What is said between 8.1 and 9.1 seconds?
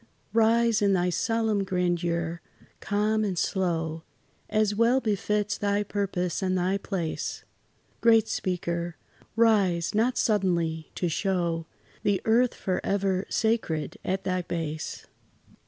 Speaker!